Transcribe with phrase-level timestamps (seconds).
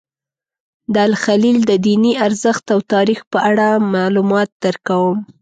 [0.93, 5.17] د الخلیل د دیني ارزښت او تاریخ په اړه معلومات درکوم.